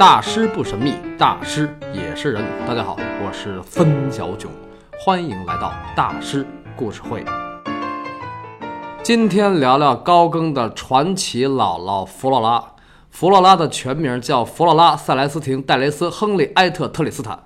[0.00, 2.42] 大师不神秘，大师也是人。
[2.66, 4.50] 大家好，我是分小囧，
[4.98, 7.22] 欢迎来到大师故事会。
[9.02, 12.64] 今天聊聊高更的传奇姥姥弗洛拉。
[13.10, 17.38] 弗洛拉的全名叫弗洛拉·塞莱斯汀·戴雷斯·亨利·埃特特里斯坦，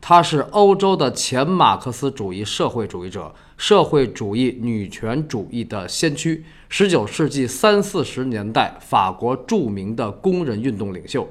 [0.00, 6.42] 她是欧洲的前马克思主义社会主义者、社会主义女权主义的先驱。
[6.70, 11.28] 十九世纪三四十年代，法国著名的工人运动领袖。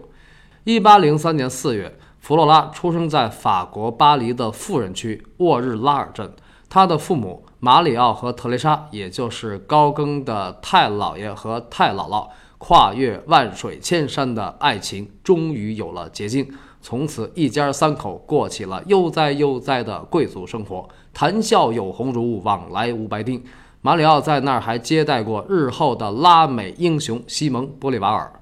[0.67, 6.29] 一八零三年四月，弗洛拉出生在法国巴黎的富人区沃日拉尔镇。
[6.67, 16.45] 他的父母马里奥和特蕾莎，也就是高更的太姥爷和太姥姥，跨越万水千山的爱情终于有了结晶。
[16.81, 23.41] 从此，一家三口过起了悠哉悠哉的贵族生活，谈笑有鸿儒，往来无白丁。
[23.79, 28.36] 马里奥在那儿还接待过日后的拉美英雄西蒙·玻利瓦尔。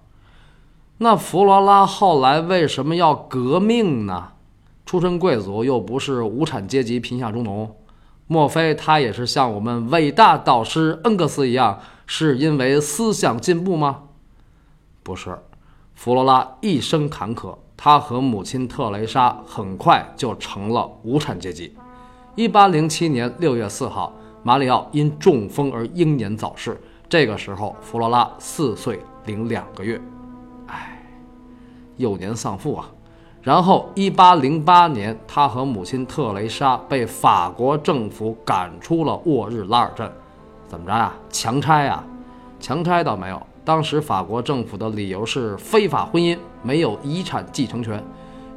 [0.98, 4.30] 那弗罗拉后来为什么要革命呢？
[4.86, 7.76] 出身贵族又不是无产阶级贫下中农，
[8.28, 14.04] 莫非他也是像我们伟大导师恩格斯一样，是因为思想进步吗？
[15.04, 15.38] 不是，
[15.96, 21.76] 弗罗拉一生坎坷，他和母亲特蕾莎很快就成了无产阶级。
[22.36, 30.02] 一八零七年六月四号，马里奥因中风而英年早逝，这个时候弗罗拉四岁零两个月。
[31.98, 32.90] 幼年丧父啊，
[33.42, 40.12] 然后一八零八年，他和母亲特蕾莎被法国政府赶出了沃日拉尔镇。
[40.68, 41.14] 怎么着呀？
[41.30, 42.04] 强拆啊？
[42.60, 48.04] 强拆倒没有，当时法国政府的理由是非法婚姻，没有遗产继承权。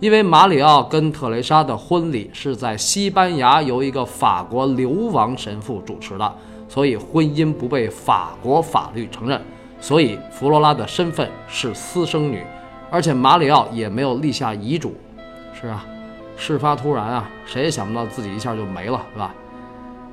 [0.01, 6.35] 因为马里奥跟特蕾莎的婚礼是在西班牙由一个法国流亡神父主持的，
[6.69, 9.41] 所以婚姻不被法国法律承认。
[9.81, 12.43] 所以弗罗拉的身份是私生女。
[12.91, 14.95] 而且马里奥也没有立下遗嘱，
[15.53, 15.85] 是啊，
[16.37, 19.35] 事发突然啊，谁也想不到自己一下就没了，对吧？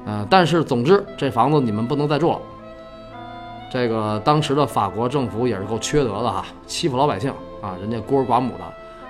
[0.06, 2.40] 嗯，但是总之这房子你们不能再住了。
[3.72, 7.32] 这个当时的法国政府也是够缺德的哈，欺负老百姓
[7.62, 8.64] 啊，人家孤儿寡母的。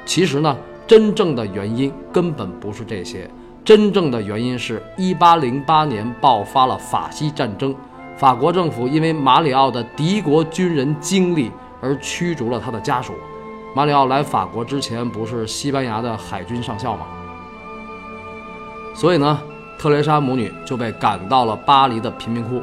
[0.05, 0.55] 其实呢，
[0.87, 3.29] 真正的原因根本不是这些，
[3.63, 7.75] 真正的原因是1808年爆发了法西战争，
[8.15, 13.13] 法国政府因为马里奥的敌国军人经历而驱逐了他的家属。
[13.75, 17.07] 马里奥来法国之前不是西班牙的海军上校吗？
[18.93, 19.37] 所以呢，
[19.77, 22.61] 特蕾莎母女就被赶到了巴黎的贫民窟。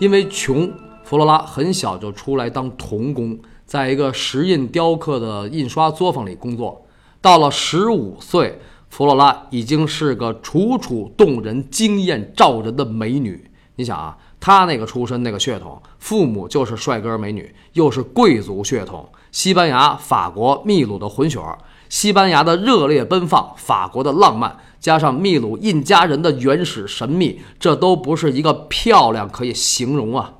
[0.00, 0.68] 因为穷，
[1.04, 6.84] 弗罗拉很小就出来当童工，在一个石印雕刻的印刷作坊里工作。
[7.20, 13.48] 到了十五岁，弗罗拉已经是个楚楚动人、惊艳照人的美女。
[13.76, 19.08] 你想啊，她那个出身、那个血统，父母就是帅哥美女，又是贵族血统。
[19.32, 21.58] 西班牙、法国、秘鲁的混血儿，
[21.88, 30.34] 西班牙的热烈奔放，法国的浪漫，加上秘鲁印加人的原始神秘，这都不是一个漂亮可以形容啊。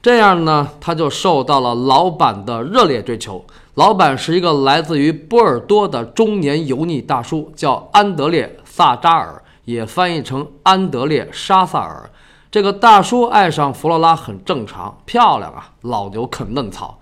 [0.00, 3.44] 这样呢，他就受到了老板的热烈追求。
[3.74, 12.08] 老板是一个来自于波尔多的中年油腻大叔，叫安德烈·萨扎尔，也翻译成安德烈·沙萨尔。
[12.50, 16.98] 这个大叔爱上弗罗拉很正常，漂亮啊，老牛啃嫩草。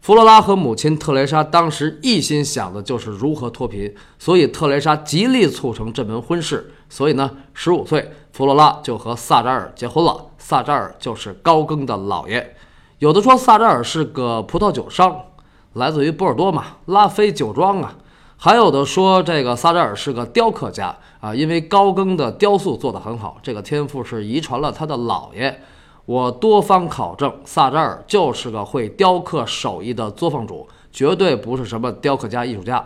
[0.00, 6.72] 弗罗拉和母亲特蕾莎当时一心想的就是如何脱贫，所以特蕾莎极力促成这门婚事。
[6.88, 10.26] 所以呢，十五岁，弗罗拉就和萨扎尔结婚了。
[10.38, 12.56] 萨扎尔就是高更的姥爷。
[12.98, 15.14] 有的说萨扎尔是个葡萄酒商，
[15.74, 17.94] 来自于波尔多嘛，拉菲酒庄啊。
[18.38, 25.62] 还有的说这个萨扎尔是个雕刻家啊，因为高更的雕塑做得很好，这个天赋是遗传了他的姥爷。
[26.10, 32.84] 我多方考证，萨扎尔就是个会雕刻手艺的作坊主，绝对不是什么雕刻家、艺术家。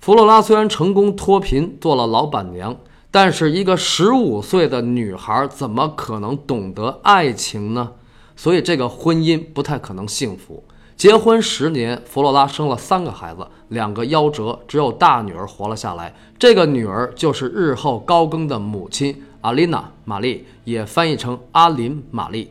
[0.00, 2.76] 弗洛拉虽然成功脱贫，做了老板娘，
[3.12, 7.92] 但是一个十五岁的女孩怎么可能懂得爱情呢？
[8.34, 10.64] 所以这个婚姻不太可能幸福。
[10.96, 16.12] 结婚十年，弗洛拉生了三个孩子，两个夭折，只有大女儿活了下来。
[16.36, 19.22] 这个女儿就是日后高更的母亲。
[19.40, 22.50] 阿琳娜·玛丽也翻译成阿琳·玛丽。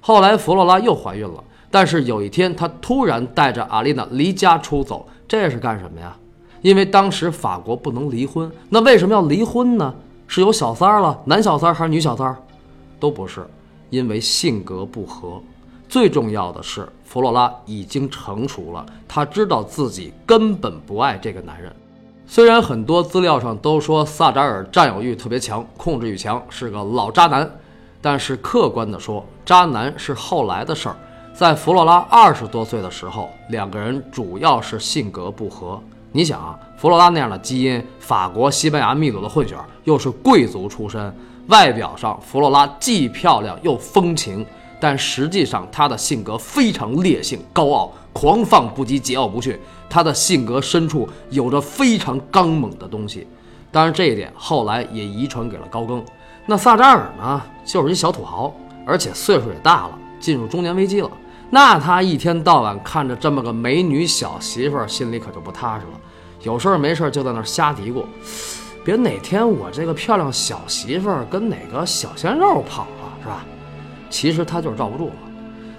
[0.00, 6.16] 后来弗洛拉又怀孕了，但是有一天她突然带着阿琳娜离家出走，这是干什么呀？
[6.62, 9.94] 因为当时法国不能离婚，那为什么要离婚呢？
[10.26, 12.36] 是有小三儿了，男小三儿还是女小三儿？
[13.00, 13.46] 都不是，
[13.90, 15.40] 因为性格不合。
[15.88, 21.72] 最重要的是，弗洛拉已经成熟了，她知道自己根本不爱这个男人。
[22.30, 27.50] 虽然很多资料上都说萨扎尔占有欲特别强，控制欲强，是个老渣男，
[28.02, 30.96] 但是客观的说，渣男是后来的事儿。
[31.32, 35.82] 在弗洛拉二十多岁的时候，两个人主要是性格不合。
[36.12, 41.10] 你想啊，弗洛拉那样的基因，法国、西班牙、秘鲁的混血，又是贵族出身，
[41.46, 44.44] 外表上弗洛拉既漂亮又风情，
[44.78, 49.58] 但实际上她的性格非常烈性、高傲、狂放不羁、桀骜不驯。
[49.88, 53.26] 他的性格深处有着非常刚猛的东西。
[53.70, 56.04] 当然，这一点后来也遗传给了高更。
[56.46, 58.54] 那萨扎尔呢，就是一小土豪，
[58.86, 61.10] 而且岁数也大了，进入中年危机了。
[61.50, 65.92] 那他一天到晚看着这么个美女小媳妇儿，心里可就不踏实了。
[66.42, 68.04] 有事儿没事儿就在那儿瞎嘀咕，
[68.84, 73.44] 别哪天我这个漂亮小媳妇儿跟哪个小鲜肉跑了，是吧？
[74.08, 75.14] 其实他就是罩不住了。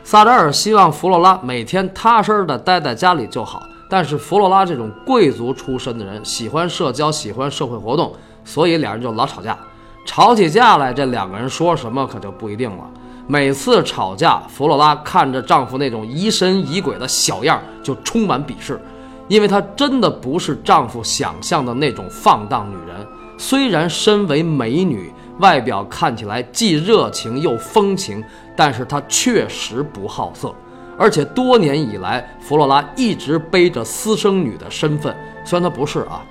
[0.04, 8.14] 萨扎尔希望弗洛拉每天踏实的待在家里就好，但是弗洛拉这种贵族出身的人喜欢社交，喜欢社会活动，
[8.46, 9.58] 所以俩人就老吵架。
[10.06, 12.84] 吵起架来，这两个人说什么可就不一定了。
[13.28, 18.80] 每次吵架，弗洛拉看着丈夫那种疑神疑鬼的小样，就充满鄙视，
[19.28, 23.06] 因为她真的不是丈夫想象的那种放荡女人。
[23.38, 28.24] 虽然身为美女，外表看起来既热情又风情，
[28.56, 30.54] 但是她确实不好色。
[31.00, 35.16] 而且多年以来，弗洛拉一直背着私生女的身份，
[35.46, 36.22] 虽然她不是啊，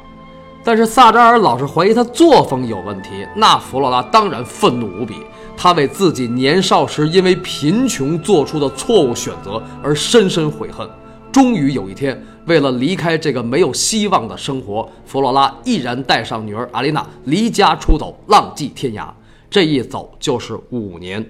[0.63, 5.15] 但是萨扎尔老是怀疑她作风有问题，那弗洛拉当然愤怒无比。
[5.57, 10.89] 他为自己年少时因为贫穷做出的错误选择而深深悔恨。
[11.33, 19.09] 终于有一天，为了离开这个没有希望的生活，弗洛拉毅然带上女儿阿丽娜离家出走，浪迹天涯。
[19.51, 21.29] 这一走就是五年。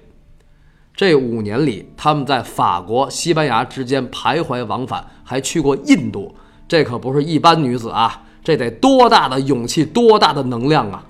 [0.99, 6.35] 这五年里，他们在法国、西班牙之间徘徊往返，还去过印度。
[6.67, 8.21] 这可不是一般女子啊！
[8.43, 11.05] 这得多大的勇气，多大的能量啊！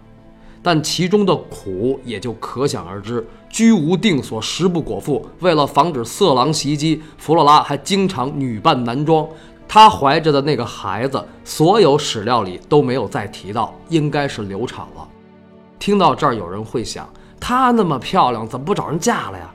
[0.63, 5.27] 但其中的苦也就可想而知，居无定所，食不果腹。
[5.41, 9.27] 为了防止色狼袭击，弗洛拉还经常女扮男装。
[9.67, 15.09] 她怀着的那个孩子，所有史料里都没有再提到，应该是流产了。
[15.79, 17.09] 听到这儿，有人会想：
[17.41, 19.51] 她那么漂亮，怎么不找人嫁了呀？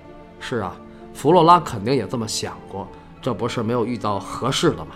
[0.46, 0.76] 是啊，
[1.14, 2.86] 弗洛拉肯定也这么想过，
[3.22, 4.92] 这不是没有遇到合适的吗？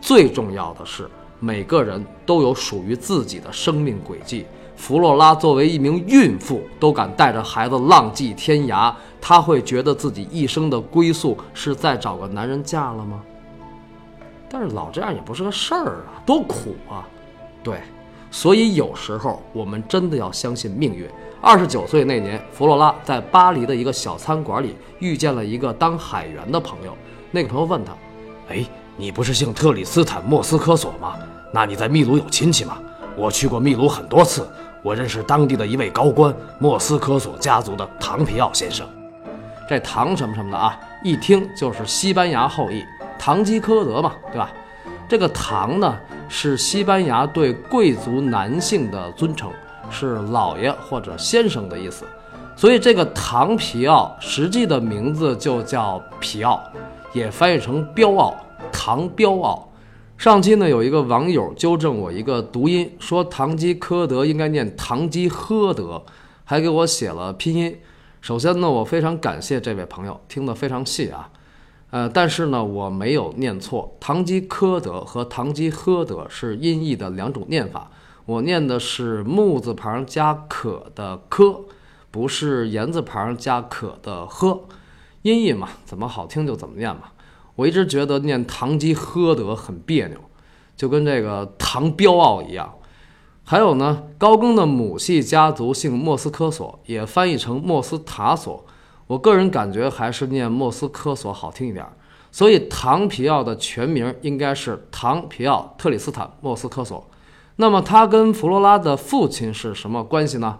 [0.00, 1.10] 最重要的是，
[1.40, 4.46] 每个人都有属于自己的生命轨迹。
[4.76, 13.20] 弗洛拉作为一名孕妇，都敢带着孩子浪迹天涯，她会觉得自己一生的归宿是再找个男人嫁了吗？
[14.48, 17.08] 但是老这样也不是个事儿啊，多苦啊！
[17.64, 17.80] 对，
[18.34, 21.08] 所以有时候我们真的要相信命运。
[21.40, 26.96] 二十九岁那年，弗洛拉在巴黎的一个小餐馆里遇见了一个当海员的朋友。
[27.30, 27.92] 那个朋友问他
[28.50, 28.66] ：“哎，
[28.96, 31.14] 你不是姓特里斯坦·莫斯科索吗？
[31.52, 32.76] 那你在秘鲁有亲戚吗？
[33.16, 34.44] 我去过秘鲁很多次。”
[34.82, 38.84] 我认识当地的一位高官，莫斯科索家族的唐皮奥先生。
[39.68, 42.84] 这唐什么什么的啊，一听就是西班牙后裔，
[43.16, 44.52] 唐吉诃德嘛，对吧？
[45.08, 45.96] 这个唐呢，
[46.28, 49.50] 是西班牙对贵族男性的尊称，
[49.90, 52.04] 是老爷或者先生的意思。
[52.56, 56.62] 所以这个唐皮奥实际的名字就叫皮奥，
[57.12, 58.34] 也翻译成标奥，
[58.72, 59.68] 唐标奥。
[60.16, 66.00] 上期呢，有一个网友纠正我一个读音，说堂吉诃德应该念堂吉诃德，
[66.44, 67.76] 还给我写了拼音。
[68.20, 71.28] 首先呢，我非常感谢这位朋友，听得非常细啊。
[71.94, 77.88] 呃，但是呢，我没有念错，堂吉诃德和堂吉诃德是音译的两种念法。
[78.26, 81.60] 我念的是木字旁加可的科，
[82.10, 84.64] 不是言字旁加可的呵。
[85.22, 87.02] 音译嘛，怎么好听就怎么念嘛。
[87.54, 90.18] 我一直觉得念堂吉诃德很别扭，
[90.76, 92.74] 就跟这个唐彪傲一样。
[93.44, 98.66] 还有呢，高更的母系家族姓莫斯科索，也翻译成莫斯塔索。
[99.06, 101.86] 我个人感觉还是念莫斯科索好听一点。
[102.30, 107.08] 所以唐皮奥的全名应该是唐皮奥特里斯坦莫斯科索。
[107.56, 110.58] 那么他跟弗罗拉的父亲是什么关系呢？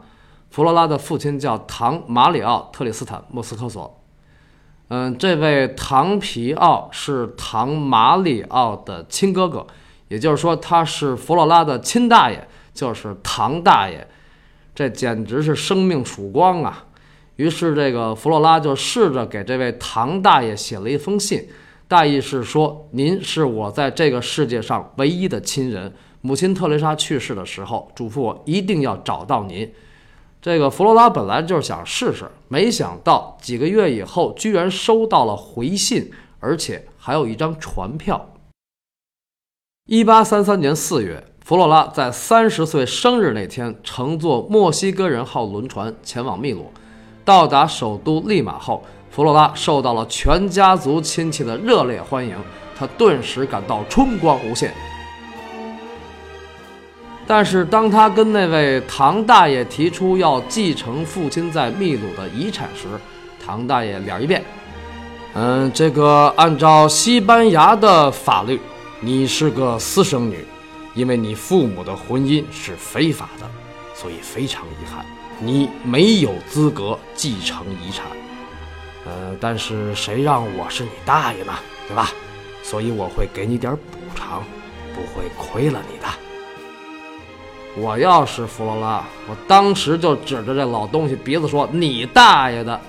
[0.50, 4.00] 弗罗拉的父亲叫唐马里奥特里斯坦莫斯科索。
[4.86, 9.66] 嗯，这位唐皮奥是唐马里奥的亲哥哥，
[10.06, 14.06] 也就是说他是弗罗拉的亲大爷，就是唐大爷。
[14.76, 16.84] 这简直是生命曙光啊！
[17.36, 21.48] 于是这个弗洛拉就试着给这位唐大爷写了一封信，
[21.88, 29.70] 大意是说：“您是我在这个世界上唯一的亲人，母亲特蕾莎去世的时候嘱咐我一定要找到您。”
[30.40, 38.30] 这个弗洛拉本来就是想试试，没想到几个月以后居然收到了回信，而且还有一张船票。
[39.86, 46.70] 一八三三年四月，弗洛拉在三十岁生日那天乘坐墨西哥人号轮船前往秘鲁。
[47.24, 52.36] 到达首都利马后，弗罗拉受到了全家族亲戚的热烈欢迎，
[52.78, 54.74] 他顿时感到春光无限。
[57.26, 62.86] 但是，当他跟那位唐大爷提出要继承父亲在秘鲁的遗产时，
[63.42, 64.44] 唐大爷脸一变
[65.32, 68.60] ：“嗯，这个按照西班牙的法律，
[69.00, 70.44] 你是个私生女，
[70.94, 73.46] 因为你父母的婚姻是非法的，
[73.94, 75.02] 所以非常遗憾，
[75.44, 78.06] 你没有资格继承遗产。
[79.06, 81.52] 呃，但是谁让我是你大爷呢，
[81.86, 82.10] 对吧？
[82.62, 84.42] 所以我会给你点补偿，
[84.94, 86.06] 不会亏了你的。”
[87.76, 92.80] 我要是弗罗拉，我当时就指着这老东西鼻子说：“你大爷的！”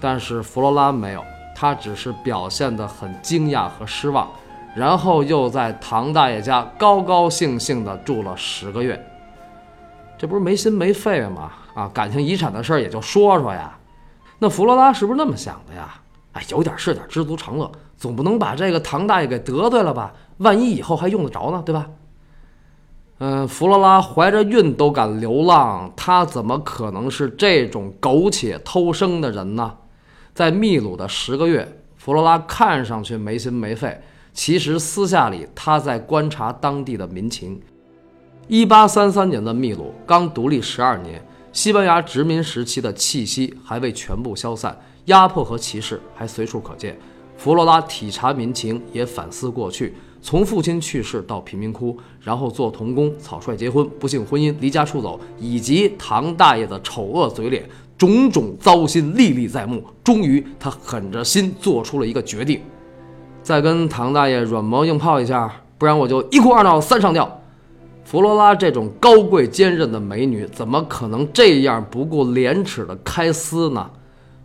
[0.00, 1.22] 但是弗罗拉没有，
[1.54, 4.28] 他只是表现得很惊讶和失望，
[4.74, 8.98] 然后又在唐大爷家高高兴兴地住了十个月。
[10.16, 11.52] 这不是没心没肺吗？
[11.74, 13.76] 啊，感情遗产的事儿也就说说呀。
[14.38, 15.94] 那弗罗拉是不是那么想的呀？
[16.32, 20.12] 哎，有点是点，知足常乐，总不能把这个唐大爷给得罪了吧？
[20.38, 21.88] 万一以后还用得着呢，对吧？
[23.18, 29.72] 嗯，弗罗拉怀着孕都敢流浪，她怎么可能是这种苟且偷生的人呢？
[30.34, 34.00] 在秘鲁的十个月，弗罗拉看上去没心没肺，
[34.32, 37.60] 其实私下里她在观察当地的民情。
[38.48, 46.98] 一八三三年的秘鲁刚独立十二年，西班牙殖民时期的气息还未全部消散，压迫和歧视还随处可见。
[47.36, 49.94] 弗罗拉体察民情，也反思过去。
[50.20, 57.64] 从父亲去世到贫民窟，然后做童工、草率结婚、不幸婚姻、离家出走，以及唐大爷的丑恶嘴脸，
[57.96, 59.80] 种种糟心历历在目。
[60.02, 62.60] 终于，他狠着心做出了一个决定：
[63.44, 67.42] 再跟唐大爷软磨硬泡一下，不然我就一哭二闹三上吊。
[68.04, 73.90] 弗罗拉这种高贵坚韧的美女，怎么可能这样不顾廉耻的开撕呢？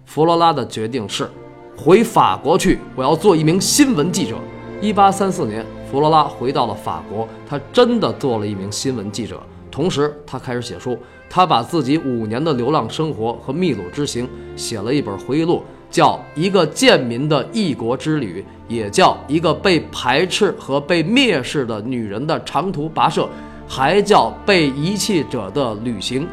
[0.05, 1.29] 弗罗拉的决定是
[1.77, 4.37] 回法国去，我要做一名新闻记者。
[4.81, 9.41] 一八三四年，弗罗拉回到了法国，她真的做了一名新闻记者。
[9.69, 10.97] 同时，她开始写书。
[11.29, 15.61] 她把自己五年的流浪生活和秘鲁之行写了一本回忆录，
[15.91, 18.41] 叫《一个贱民的异国之旅》，
[18.73, 23.23] 也叫《一个被排斥和被蔑视的女人的长途跋涉》，
[23.71, 26.23] 还叫《被遗弃者的旅行》。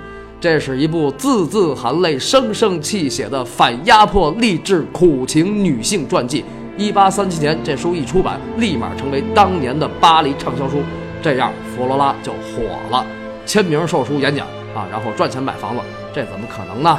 [0.41, 6.43] 这是一部字字含泪、声声泣血的反压迫、励志、苦情女性传记。
[6.79, 10.79] 一八三七年，这书一出版，立马成为当年的巴黎畅销书。
[11.23, 13.05] 这样，弗罗拉就火了，
[13.45, 15.83] 签名、售书、演讲啊，然后赚钱买房子，
[16.15, 16.99] 这怎么可能呢？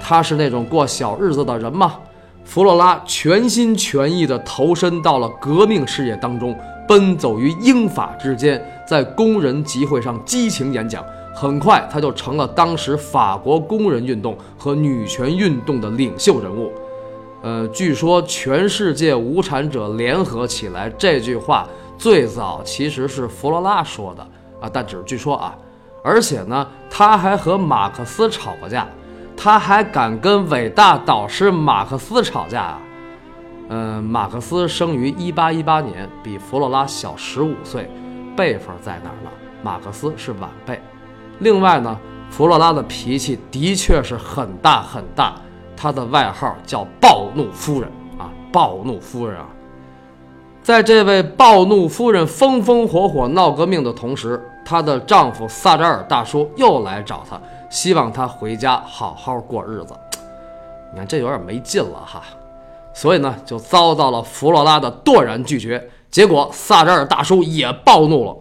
[0.00, 1.94] 他是那种过小日子的人吗？
[2.44, 6.54] 弗罗拉全心全意地投身到了革命事业当中，
[6.86, 11.04] 奔走于英法之间，在工人集会上激情演讲。
[11.34, 16.72] 很快，他就成了当时法国工人运动和女权运动的领袖人物。
[17.42, 21.66] 呃，据说全世界无产者联合起来，这句话
[21.98, 24.22] 最早其实是弗罗拉说的
[24.60, 25.54] 啊，但只是据说啊。
[26.04, 28.86] 而且呢，他还和马克思吵过架，
[29.36, 32.80] 他还敢跟伟大导师马克思吵架啊。
[33.68, 37.90] 嗯，马克思生于一八一八年，比弗罗拉小十五岁，
[38.36, 39.30] 辈分在哪儿呢？
[39.62, 40.80] 马克思是晚辈。
[41.38, 41.98] 另外呢，
[42.30, 45.34] 弗罗拉的脾气的确是很大很大。
[45.76, 49.46] 她的外号叫“暴怒夫人”啊，暴怒夫人啊！
[50.62, 59.94] 在这位暴怒夫人风风火火闹革命的同时，她的丈夫萨扎尔大叔又来找她，希望她回家好好过日子。
[60.92, 62.22] 你看这有点没劲了哈，
[62.94, 65.90] 所以呢，就遭到了弗洛拉的断然拒绝。
[66.10, 68.36] 结果萨扎尔大叔也暴怒了。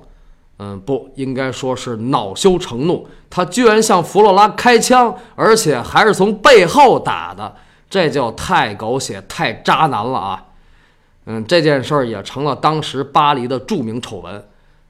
[0.59, 7.55] 嗯，不应该说是恼羞成怒，他居然向弗洛拉开枪，而且还是从背后打的，
[7.89, 10.45] 这就太狗血、太渣男了啊！
[11.25, 14.47] 嗯，这件事儿也成了当时巴黎的著名丑闻。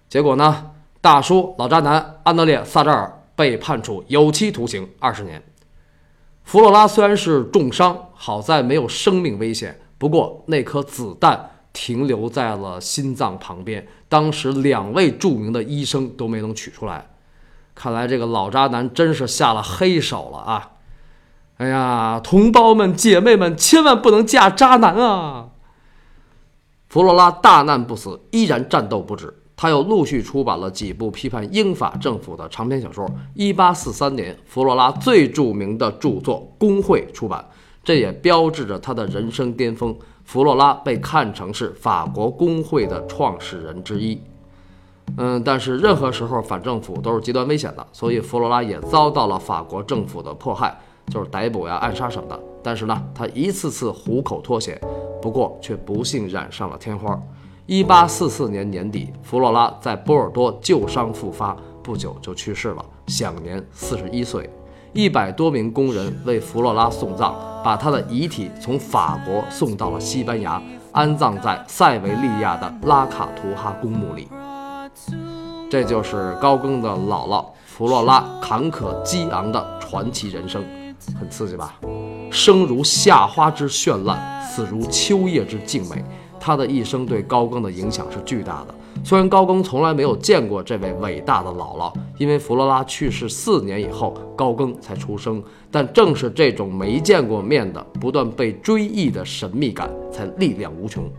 [0.09, 5.41] 结果呢，大叔老渣男安德烈·萨扎尔被判处有期徒刑二十年。
[6.43, 11.49] 弗洛拉虽然是重伤，好在没有生命危险，不过那颗子弹。
[11.73, 17.09] 停留在了心脏旁边，当时两位著名的医生都没能取出来，
[17.73, 20.71] 看来这个老渣男真是下了黑手了啊！
[21.57, 25.49] 哎呀，同胞们、姐妹们，千万不能嫁渣男啊！
[26.89, 29.42] 弗罗拉大难不死，依然战斗不止。
[29.63, 33.09] 他又陆续出版了几部批判英法政府的长篇小说。
[33.37, 37.47] 1843年，弗罗拉最著名的著作《工会》出版，
[37.81, 39.95] 这也标志着他的人生巅峰。
[40.25, 44.21] 弗洛拉被看成是法国工会的创始人之一，
[45.15, 50.77] 嗯，但是任何时候反政府都是极端危险的，所以弗罗拉也遭到了法国政府的迫害，
[51.07, 52.37] 就是逮捕呀、暗杀什么的。
[52.61, 54.77] 但是呢，他一次次虎口脱险，
[55.21, 57.17] 不过却不幸染上了天花。
[57.65, 64.49] 一八四四年年底，弗洛拉在波尔多旧伤复发，不久就去世了，享年四十一岁。
[64.91, 74.27] 一百多名工人为弗洛拉送葬，把他的遗体从法国送到了西班牙，安葬在塞维利亚的拉卡图哈公墓里。
[75.71, 80.61] 这就是高更的姥姥弗洛拉坎坷激昂的传奇人生，
[81.17, 81.79] 很刺激吧？
[82.29, 86.03] 生如夏花之绚烂，死如秋叶之静美。
[86.45, 88.75] 他的一生对高更的影响是巨大的。
[89.01, 95.41] 虽然高更从来没有见过这位伟大的姥姥，因为弗罗拉去世四年以后，高更才出生。
[95.71, 101.09] 但正是这种没见过面的、不断被追忆的神秘感，才力量无穷。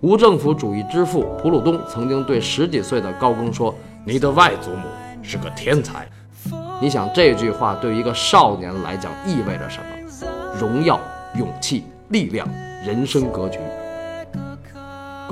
[0.00, 3.72] 无政府主义之父普鲁东曾经对十几岁的高更说
[4.04, 4.82] ：“你的外祖母
[5.22, 6.08] 是个天才。”
[6.82, 10.26] 你想这句话对于一个少年来讲意味着什么？
[10.58, 10.98] 荣耀、
[11.38, 12.48] 勇气、力量、
[12.84, 13.60] 人生格局。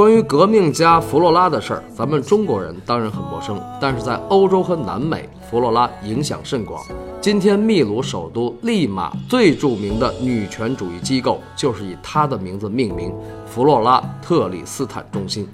[0.00, 6.82] 关于革命家弗洛拉的事儿，咱们中国人当然很陌生，但是在欧洲和南美，弗洛拉影响甚广。
[7.20, 13.14] 今天秘鲁首都利马最著名的女权主义机构就是以她的名字命名——
[13.44, 15.46] 弗洛拉特里斯坦中心。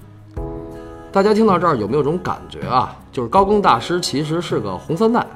[1.11, 2.95] 大家听到这儿有没有种感觉啊？
[3.11, 5.27] 就是高更大师其实是个红三代。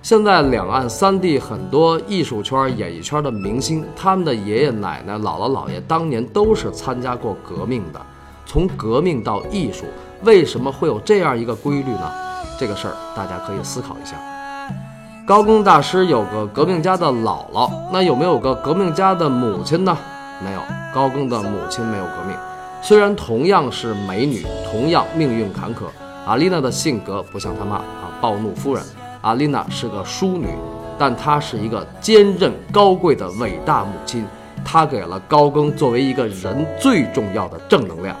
[0.00, 8.00] 现在两岸三地很多艺术圈、演艺圈的明星，他们的爷爷奶奶、姥姥姥爷当年都是参加过革命的。
[8.46, 9.84] 从革命到艺术，
[10.22, 12.10] 为什么会有这样一个规律呢？
[12.58, 14.16] 这个事儿大家可以思考一下。
[15.26, 19.96] 高更大师有个革命家的姥姥，那有没有个革命家的母亲呢？
[20.44, 20.60] 没有，
[20.94, 22.36] 高更的母亲没有革命。
[22.82, 25.84] 虽然同样是美女，同样命运坎坷，
[26.26, 28.84] 阿丽娜的性格不像她妈啊，暴怒夫人。
[29.22, 30.48] 阿丽娜是个淑女，
[30.98, 34.26] 但她是一个坚韧高贵的伟大母亲，
[34.62, 38.14] 她给了高更作为一个人最重要的正能量。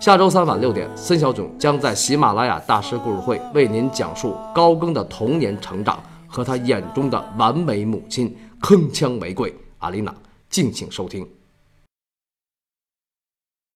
[0.00, 10.10] 下周三晚六点，孙小炯将在喜马拉雅大师故事会为您讲述高更的童年成长和他眼中的完美母亲——铿锵玫瑰阿丽娜，
[10.48, 11.28] 敬请收听。